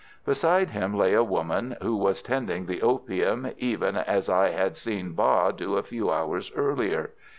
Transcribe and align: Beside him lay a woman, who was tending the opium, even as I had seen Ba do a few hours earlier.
Beside 0.25 0.71
him 0.71 0.95
lay 0.97 1.13
a 1.13 1.23
woman, 1.23 1.77
who 1.79 1.95
was 1.95 2.23
tending 2.23 2.65
the 2.65 2.81
opium, 2.81 3.51
even 3.59 3.97
as 3.97 4.29
I 4.29 4.49
had 4.49 4.75
seen 4.75 5.13
Ba 5.13 5.53
do 5.55 5.75
a 5.75 5.83
few 5.83 6.09
hours 6.09 6.51
earlier. 6.55 7.11